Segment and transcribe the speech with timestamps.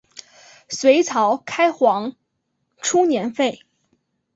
[0.67, 2.15] 隋朝开皇
[2.81, 3.59] 初年废。